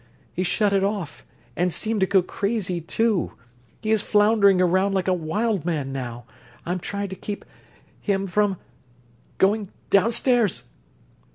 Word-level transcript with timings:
He 0.33 0.41
shut 0.41 0.73
it 0.73 0.83
off... 0.83 1.27
and 1.55 1.71
seemed 1.71 1.99
to 1.99 2.07
go 2.07 2.23
crazy, 2.23 2.81
too... 2.81 3.33
he 3.83 3.91
is 3.91 4.01
floundering 4.01 4.59
around 4.59 4.95
like 4.95 5.07
a 5.07 5.13
wild 5.13 5.63
man 5.63 5.91
now.... 5.91 6.25
I'm 6.65 6.79
trying 6.79 7.09
to 7.09 7.15
keep... 7.15 7.45
him 7.99 8.25
from... 8.25 8.57
going 9.37 9.69
down 9.91 10.11
stairs." 10.11 10.63